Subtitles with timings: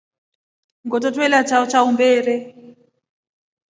[0.85, 2.33] Ngoto ntwela chao cha mmbere.